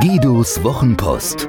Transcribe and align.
Guidos 0.00 0.62
Wochenpost. 0.62 1.48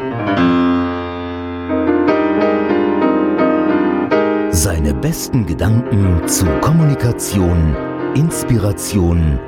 Seine 4.52 4.96
besten 4.96 5.46
Gedanken 5.46 6.28
zu 6.28 6.48
Kommunikation, 6.60 7.76
Inspiration 8.16 9.40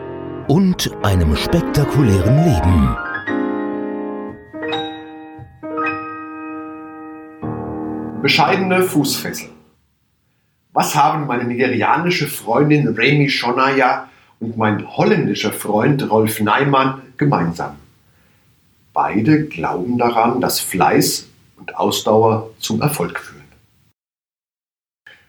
und 0.47 0.91
einem 1.01 1.35
spektakulären 1.35 2.43
Leben. 2.45 2.95
Bescheidene 8.21 8.83
Fußfessel. 8.83 9.49
Was 10.73 10.95
haben 10.95 11.25
meine 11.25 11.45
nigerianische 11.45 12.27
Freundin 12.27 12.87
Remy 12.89 13.31
Shonaya 13.31 14.09
und 14.39 14.57
mein 14.57 14.87
holländischer 14.87 15.51
Freund 15.51 16.07
Rolf 16.11 16.39
Neimann 16.39 17.01
gemeinsam? 17.17 17.80
Beide 18.93 19.45
glauben 19.45 19.97
daran, 19.97 20.41
dass 20.41 20.59
Fleiß 20.59 21.27
und 21.57 21.75
Ausdauer 21.77 22.49
zum 22.59 22.81
Erfolg 22.81 23.19
führen. 23.19 23.41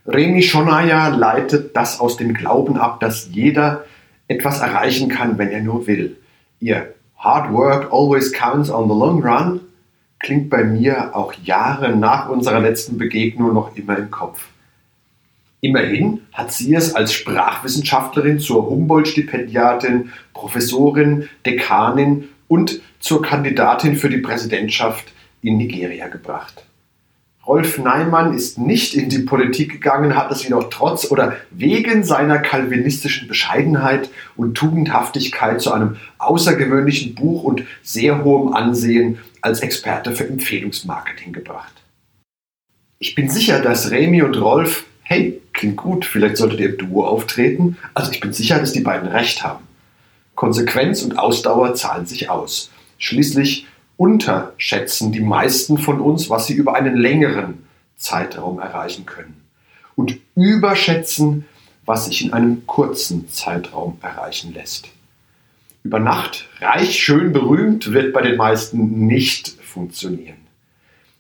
Remy 0.07 0.43
Shonaya 0.43 1.09
leitet 1.09 1.77
das 1.77 2.01
aus 2.01 2.17
dem 2.17 2.35
Glauben 2.35 2.77
ab, 2.77 2.99
dass 3.01 3.29
jeder 3.31 3.85
etwas 4.27 4.61
erreichen 4.61 5.09
kann, 5.09 5.39
wenn 5.39 5.51
er 5.51 5.63
nur 5.63 5.87
will. 5.87 6.17
Ihr 6.59 6.95
Hard 7.17 7.53
work 7.53 7.93
always 7.93 8.33
counts 8.33 8.69
on 8.69 8.89
the 8.89 8.95
long 8.95 9.23
run 9.23 9.61
klingt 10.23 10.51
bei 10.51 10.65
mir 10.65 11.15
auch 11.15 11.35
Jahre 11.45 11.95
nach 11.95 12.29
unserer 12.29 12.61
letzten 12.61 12.97
Begegnung 12.97 13.53
noch 13.53 13.77
immer 13.77 13.99
im 13.99 14.11
Kopf. 14.11 14.49
Immerhin 15.61 16.23
hat 16.33 16.53
sie 16.53 16.75
es 16.75 16.95
als 16.95 17.13
Sprachwissenschaftlerin 17.13 18.41
zur 18.41 18.69
Humboldt-Stipendiatin, 18.69 20.11
Professorin, 20.33 21.29
Dekanin 21.47 22.29
und 22.53 22.83
zur 23.01 23.23
Kandidatin 23.23 23.97
für 23.97 24.11
die 24.11 24.19
Präsidentschaft 24.19 25.11
in 25.41 25.57
Nigeria 25.57 26.09
gebracht. 26.09 26.67
Rolf 27.47 27.79
Neimann 27.79 28.35
ist 28.35 28.59
nicht 28.59 28.95
in 28.95 29.09
die 29.09 29.21
Politik 29.21 29.73
gegangen, 29.73 30.15
hat 30.15 30.31
es 30.31 30.45
jedoch 30.45 30.69
trotz 30.69 31.11
oder 31.11 31.39
wegen 31.51 32.05
seiner 32.05 32.39
kalvinistischen 32.39 33.27
Bescheidenheit 33.27 34.11
und 34.37 34.55
Tugendhaftigkeit 34.55 35.63
zu 35.63 35.73
einem 35.73 35.97
außergewöhnlichen 36.19 37.15
Buch 37.15 37.43
und 37.43 37.63
sehr 37.83 38.23
hohem 38.23 38.53
Ansehen 38.53 39.19
als 39.41 39.61
Experte 39.61 40.13
für 40.13 40.29
Empfehlungsmarketing 40.29 41.33
gebracht. 41.33 41.73
Ich 42.99 43.15
bin 43.15 43.31
sicher, 43.31 43.61
dass 43.61 43.91
Remy 43.91 44.21
und 44.23 44.39
Rolf, 44.39 44.85
hey, 45.05 45.41
klingt 45.55 45.79
gut, 45.79 46.05
vielleicht 46.05 46.37
solltet 46.37 46.61
ihr 46.61 46.69
im 46.69 46.77
Duo 46.77 47.07
auftreten. 47.07 47.79
Also 47.95 48.13
ich 48.13 48.21
bin 48.21 48.35
sicher, 48.35 48.59
dass 48.59 48.75
die 48.75 48.81
beiden 48.81 49.09
recht 49.09 49.43
haben. 49.43 49.72
Konsequenz 50.35 51.03
und 51.03 51.19
Ausdauer 51.19 51.75
zahlen 51.75 52.07
sich 52.07 52.31
aus. 52.31 52.71
Schließlich 52.99 53.67
unterschätzen 53.97 55.13
die 55.13 55.21
meisten 55.21 55.79
von 55.79 56.01
uns, 56.01 56.31
was 56.31 56.47
sie 56.47 56.55
über 56.55 56.75
einen 56.75 56.97
längeren 56.97 57.67
Zeitraum 57.97 58.59
erreichen 58.59 59.07
können. 59.07 59.43
Und 59.95 60.19
überschätzen, 60.35 61.47
was 61.85 62.07
sich 62.07 62.25
in 62.25 62.33
einem 62.33 62.67
kurzen 62.67 63.29
Zeitraum 63.29 63.99
erreichen 64.03 64.55
lässt. 64.55 64.89
Über 65.83 65.99
Nacht 65.99 66.49
reich, 66.61 66.99
schön, 66.99 67.33
berühmt 67.33 67.93
wird 67.93 68.13
bei 68.13 68.23
den 68.23 68.37
meisten 68.37 69.07
nicht 69.07 69.49
funktionieren. 69.49 70.37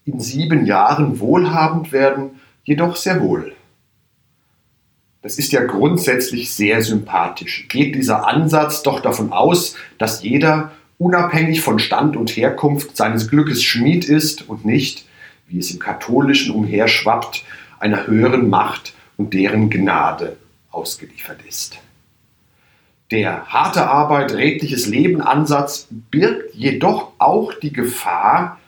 In 0.04 0.20
sieben 0.20 0.66
Jahren 0.66 1.20
wohlhabend 1.20 1.92
werden 1.92 2.40
jedoch 2.64 2.96
sehr 2.96 3.20
wohl. 3.20 3.54
Das 5.22 5.38
ist 5.38 5.52
ja 5.52 5.62
grundsätzlich 5.62 6.52
sehr 6.52 6.82
sympathisch. 6.82 7.66
Geht 7.68 7.94
dieser 7.94 8.26
Ansatz 8.26 8.82
doch 8.82 9.00
davon 9.00 9.32
aus, 9.32 9.76
dass 9.96 10.22
jeder 10.22 10.72
unabhängig 10.98 11.60
von 11.60 11.78
Stand 11.78 12.16
und 12.16 12.36
Herkunft 12.36 12.96
seines 12.96 13.28
Glückes 13.28 13.62
Schmied 13.62 14.04
ist 14.04 14.48
und 14.48 14.64
nicht, 14.64 15.06
wie 15.46 15.58
es 15.58 15.70
im 15.70 15.78
katholischen 15.78 16.54
umherschwappt, 16.54 17.44
einer 17.78 18.06
höheren 18.06 18.50
Macht 18.50 18.94
und 19.16 19.32
deren 19.34 19.70
Gnade 19.70 20.36
ausgeliefert 20.70 21.38
ist. 21.48 21.78
Der 23.12 23.46
harte 23.46 23.86
Arbeit, 23.86 24.32
redliches 24.32 24.86
Leben 24.86 25.20
Ansatz 25.20 25.86
birgt 25.90 26.54
jedoch 26.54 27.12
auch 27.18 27.52
die 27.54 27.72
Gefahr, 27.72 28.58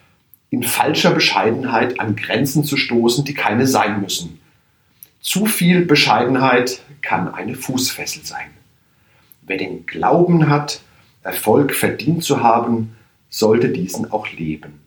in 0.50 0.62
falscher 0.62 1.10
Bescheidenheit 1.10 1.98
an 1.98 2.14
Grenzen 2.14 2.62
zu 2.62 2.76
stoßen, 2.76 3.24
die 3.24 3.34
keine 3.34 3.66
sein 3.66 4.00
müssen. 4.00 4.38
Zu 5.24 5.46
viel 5.46 5.86
Bescheidenheit 5.86 6.82
kann 7.00 7.32
eine 7.32 7.54
Fußfessel 7.54 8.26
sein. 8.26 8.50
Wer 9.40 9.56
den 9.56 9.86
Glauben 9.86 10.50
hat, 10.50 10.82
Erfolg 11.22 11.74
verdient 11.74 12.22
zu 12.22 12.42
haben, 12.42 12.94
sollte 13.30 13.70
diesen 13.70 14.12
auch 14.12 14.30
leben. 14.32 14.80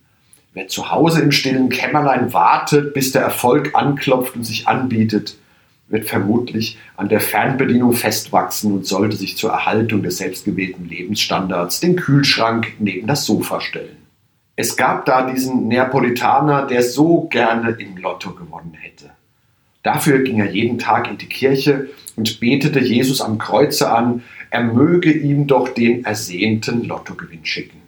Wer 0.54 0.68
zu 0.68 0.92
Hause 0.92 1.22
im 1.22 1.32
stillen 1.32 1.70
Kämmerlein 1.70 2.34
wartet, 2.34 2.94
bis 2.94 3.12
der 3.12 3.24
Erfolg 3.24 3.72
anklopft 3.74 4.36
und 4.36 4.44
sich 4.44 4.68
anbietet, 4.68 5.38
wird 5.88 6.06
vermutlich 6.06 6.78
an 6.98 7.10
der 7.10 7.20
Fernbedienung 7.20 7.94
festwachsen 7.94 8.72
und 8.74 8.86
sollte 8.86 9.18
sich 9.18 9.38
zur 9.38 9.50
Erhaltung 9.50 10.04
des 10.04 10.18
selbstgewählten 10.20 10.88
Lebensstandards 10.88 11.80
den 11.80 11.96
Kühlschrank 11.96 12.74
neben 12.78 13.08
das 13.08 13.26
Sofa 13.26 13.60
stellen. 13.60 13.98
Es 14.56 14.78
gab 14.78 15.06
da 15.06 15.28
diesen 15.28 15.68
Neapolitaner, 15.68 16.68
der 16.68 16.84
so 16.84 17.24
gerne 17.24 17.72
im 17.72 17.98
Lotto 17.98 18.34
gewonnen 18.34 18.76
hätte. 18.80 19.17
Dafür 19.88 20.20
ging 20.20 20.42
er 20.42 20.52
jeden 20.52 20.80
Tag 20.80 21.10
in 21.10 21.18
die 21.18 21.30
Kirche 21.30 21.88
und 22.18 22.42
betete 22.42 22.82
Jesus 22.82 23.22
am 23.22 23.38
Kreuze 23.38 23.90
an, 23.90 24.22
er 24.50 24.62
möge 24.62 25.14
ihm 25.14 25.48
doch 25.48 25.70
den 25.70 26.04
ersehnten 26.04 26.84
Lottogewinn 26.84 27.46
schicken. 27.46 27.80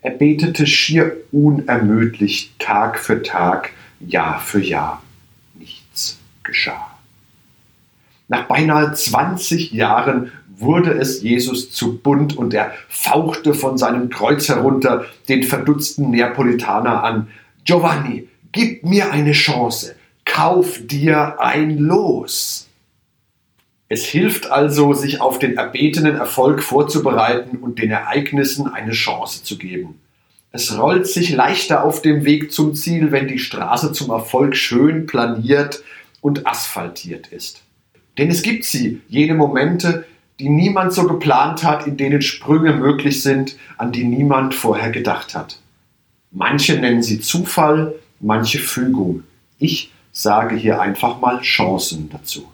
Er 0.00 0.10
betete 0.10 0.66
schier 0.66 1.16
unermüdlich 1.30 2.54
Tag 2.58 2.98
für 2.98 3.22
Tag, 3.22 3.70
Jahr 4.00 4.40
für 4.40 4.58
Jahr. 4.58 5.00
Nichts 5.54 6.18
geschah. 6.42 6.90
Nach 8.26 8.48
beinahe 8.48 8.92
20 8.92 9.70
Jahren 9.70 10.32
wurde 10.56 10.90
es 10.90 11.22
Jesus 11.22 11.70
zu 11.70 11.98
bunt 11.98 12.36
und 12.36 12.52
er 12.52 12.72
fauchte 12.88 13.54
von 13.54 13.78
seinem 13.78 14.10
Kreuz 14.10 14.48
herunter 14.48 15.04
den 15.28 15.44
verdutzten 15.44 16.10
Neapolitaner 16.10 17.04
an. 17.04 17.28
Giovanni, 17.62 18.26
gib 18.50 18.82
mir 18.84 19.12
eine 19.12 19.30
Chance. 19.30 19.94
Kauf 20.34 20.80
dir 20.82 21.40
ein 21.40 21.76
Los. 21.76 22.66
Es 23.90 24.06
hilft 24.06 24.50
also, 24.50 24.94
sich 24.94 25.20
auf 25.20 25.38
den 25.38 25.58
erbetenen 25.58 26.16
Erfolg 26.16 26.62
vorzubereiten 26.62 27.58
und 27.58 27.78
den 27.78 27.90
Ereignissen 27.90 28.66
eine 28.66 28.92
Chance 28.92 29.44
zu 29.44 29.58
geben. 29.58 30.00
Es 30.50 30.78
rollt 30.78 31.06
sich 31.06 31.32
leichter 31.32 31.84
auf 31.84 32.00
dem 32.00 32.24
Weg 32.24 32.50
zum 32.50 32.74
Ziel, 32.74 33.12
wenn 33.12 33.28
die 33.28 33.38
Straße 33.38 33.92
zum 33.92 34.08
Erfolg 34.08 34.56
schön 34.56 35.04
planiert 35.04 35.82
und 36.22 36.46
asphaltiert 36.46 37.26
ist. 37.26 37.60
Denn 38.16 38.30
es 38.30 38.42
gibt 38.42 38.64
sie, 38.64 39.02
jene 39.08 39.34
Momente, 39.34 40.06
die 40.40 40.48
niemand 40.48 40.94
so 40.94 41.06
geplant 41.06 41.62
hat, 41.62 41.86
in 41.86 41.98
denen 41.98 42.22
Sprünge 42.22 42.72
möglich 42.72 43.22
sind, 43.22 43.58
an 43.76 43.92
die 43.92 44.04
niemand 44.04 44.54
vorher 44.54 44.92
gedacht 44.92 45.34
hat. 45.34 45.58
Manche 46.30 46.78
nennen 46.78 47.02
sie 47.02 47.20
Zufall, 47.20 47.96
manche 48.18 48.60
Fügung. 48.60 49.24
Ich 49.58 49.92
sage 50.12 50.54
hier 50.54 50.80
einfach 50.80 51.20
mal 51.20 51.40
Chancen 51.40 52.10
dazu. 52.10 52.46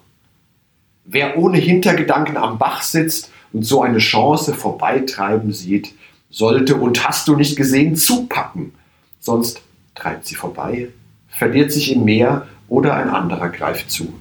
Wer 1.03 1.37
ohne 1.37 1.57
Hintergedanken 1.57 2.37
am 2.37 2.57
Bach 2.57 2.81
sitzt 2.81 3.31
und 3.51 3.63
so 3.63 3.81
eine 3.81 3.97
Chance 3.97 4.53
vorbeitreiben 4.53 5.51
sieht, 5.51 5.93
sollte 6.29 6.75
und 6.75 7.07
hast 7.07 7.27
du 7.27 7.35
nicht 7.35 7.57
gesehen 7.57 7.95
zupacken, 7.95 8.73
sonst 9.19 9.61
treibt 9.95 10.25
sie 10.25 10.35
vorbei, 10.35 10.89
verliert 11.27 11.71
sich 11.71 11.91
im 11.91 12.05
Meer 12.05 12.47
oder 12.67 12.95
ein 12.95 13.09
anderer 13.09 13.49
greift 13.49 13.91
zu. 13.91 14.13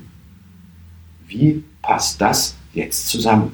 Wie 1.27 1.62
passt 1.83 2.21
das 2.21 2.57
jetzt 2.73 3.09
zusammen? 3.09 3.53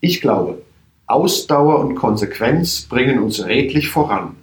Ich 0.00 0.20
glaube, 0.20 0.62
Ausdauer 1.06 1.80
und 1.80 1.94
Konsequenz 1.94 2.82
bringen 2.82 3.18
uns 3.18 3.44
redlich 3.44 3.88
voran 3.88 4.36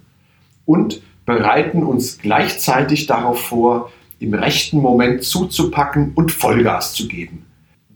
und 0.66 1.02
bereiten 1.26 1.84
uns 1.84 2.20
gleichzeitig 2.20 3.08
darauf 3.08 3.42
vor, 3.42 3.92
im 4.20 4.34
rechten 4.34 4.80
Moment 4.80 5.24
zuzupacken 5.24 6.12
und 6.16 6.32
Vollgas 6.32 6.94
zu 6.94 7.08
geben 7.08 7.48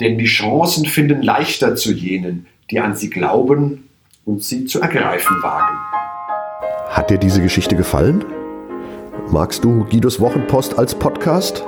denn 0.02 0.18
die 0.18 0.26
Chancen 0.26 0.86
finden 0.86 1.22
leichter 1.22 1.76
zu 1.76 1.94
jenen, 1.94 2.48
die 2.72 2.80
an 2.80 2.96
sie 2.96 3.10
glauben 3.10 3.88
und 4.26 4.44
sie 4.44 4.66
zu 4.66 4.82
ergreifen 4.82 5.38
wagen. 5.44 5.78
Hat 6.90 7.10
dir 7.10 7.20
diese 7.20 7.42
Geschichte 7.42 7.76
gefallen? 7.76 8.26
Magst 9.30 9.64
du 9.64 9.86
Guidos 9.86 10.20
Wochenpost 10.20 10.78
als 10.78 10.96
Podcast? 10.96 11.64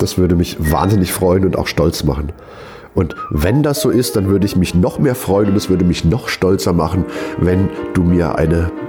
Das 0.00 0.18
würde 0.18 0.34
mich 0.34 0.56
wahnsinnig 0.58 1.12
freuen 1.12 1.44
und 1.44 1.56
auch 1.56 1.68
stolz 1.68 2.02
machen. 2.02 2.32
Und 2.94 3.14
wenn 3.30 3.62
das 3.62 3.80
so 3.80 3.90
ist, 3.90 4.16
dann 4.16 4.28
würde 4.28 4.46
ich 4.46 4.56
mich 4.56 4.74
noch 4.74 4.98
mehr 4.98 5.14
freuen 5.14 5.50
und 5.50 5.56
es 5.56 5.68
würde 5.68 5.84
mich 5.84 6.04
noch 6.04 6.28
stolzer 6.28 6.72
machen, 6.72 7.04
wenn 7.38 7.70
du 7.94 8.02
mir 8.02 8.36
eine 8.36 8.72